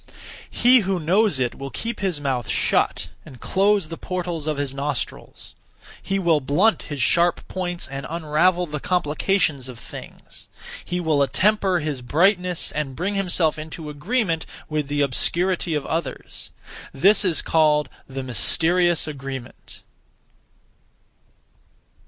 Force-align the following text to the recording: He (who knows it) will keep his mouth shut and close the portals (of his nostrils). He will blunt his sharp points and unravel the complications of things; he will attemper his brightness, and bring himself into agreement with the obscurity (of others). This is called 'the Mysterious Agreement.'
He 0.49 0.79
(who 0.79 0.99
knows 0.99 1.39
it) 1.39 1.53
will 1.53 1.69
keep 1.69 1.99
his 1.99 2.19
mouth 2.19 2.49
shut 2.49 3.09
and 3.23 3.39
close 3.39 3.87
the 3.89 3.99
portals 3.99 4.47
(of 4.47 4.57
his 4.57 4.73
nostrils). 4.73 5.53
He 6.01 6.17
will 6.17 6.39
blunt 6.41 6.81
his 6.89 6.99
sharp 7.03 7.47
points 7.47 7.87
and 7.87 8.07
unravel 8.09 8.65
the 8.65 8.79
complications 8.79 9.69
of 9.69 9.77
things; 9.77 10.47
he 10.83 10.99
will 10.99 11.19
attemper 11.21 11.83
his 11.83 12.01
brightness, 12.01 12.71
and 12.71 12.95
bring 12.95 13.13
himself 13.13 13.59
into 13.59 13.91
agreement 13.91 14.47
with 14.67 14.87
the 14.87 15.01
obscurity 15.01 15.75
(of 15.75 15.85
others). 15.85 16.49
This 16.91 17.23
is 17.23 17.43
called 17.43 17.87
'the 18.09 18.23
Mysterious 18.23 19.07
Agreement.' 19.07 19.83